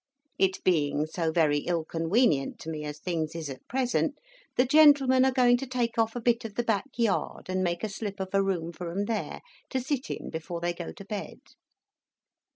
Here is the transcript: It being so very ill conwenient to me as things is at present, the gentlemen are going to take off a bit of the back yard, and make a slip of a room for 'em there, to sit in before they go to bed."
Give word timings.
It 0.39 0.63
being 0.63 1.05
so 1.05 1.31
very 1.31 1.59
ill 1.59 1.85
conwenient 1.85 2.57
to 2.61 2.71
me 2.71 2.83
as 2.85 2.97
things 2.97 3.35
is 3.35 3.51
at 3.51 3.67
present, 3.67 4.17
the 4.57 4.65
gentlemen 4.65 5.23
are 5.23 5.31
going 5.31 5.57
to 5.57 5.67
take 5.67 5.99
off 5.99 6.15
a 6.15 6.19
bit 6.19 6.43
of 6.43 6.55
the 6.55 6.63
back 6.63 6.89
yard, 6.97 7.49
and 7.49 7.63
make 7.63 7.83
a 7.83 7.89
slip 7.89 8.19
of 8.19 8.29
a 8.33 8.41
room 8.41 8.71
for 8.71 8.89
'em 8.89 9.05
there, 9.05 9.41
to 9.69 9.79
sit 9.79 10.09
in 10.09 10.31
before 10.31 10.59
they 10.59 10.73
go 10.73 10.91
to 10.91 11.05
bed." 11.05 11.37